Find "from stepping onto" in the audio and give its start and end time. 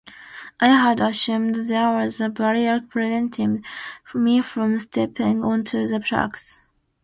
4.41-5.85